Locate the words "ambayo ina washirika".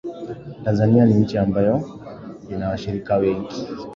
1.37-3.17